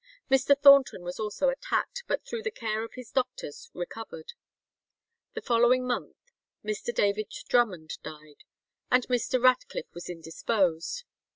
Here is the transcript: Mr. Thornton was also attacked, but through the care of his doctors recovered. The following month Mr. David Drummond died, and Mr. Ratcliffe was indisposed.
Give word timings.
Mr. 0.31 0.59
Thornton 0.59 1.03
was 1.03 1.19
also 1.19 1.49
attacked, 1.49 2.03
but 2.07 2.25
through 2.25 2.41
the 2.41 2.49
care 2.49 2.83
of 2.83 2.93
his 2.95 3.11
doctors 3.11 3.69
recovered. 3.75 4.33
The 5.35 5.43
following 5.43 5.85
month 5.85 6.15
Mr. 6.65 6.91
David 6.91 7.29
Drummond 7.47 7.99
died, 8.01 8.43
and 8.89 9.07
Mr. 9.09 9.39
Ratcliffe 9.39 9.93
was 9.93 10.09
indisposed. 10.09 11.03